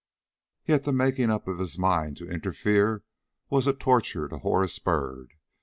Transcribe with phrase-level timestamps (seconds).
[0.65, 3.03] Yet the making up of his mind to interfere
[3.51, 5.33] was a torture to Horace Byrd.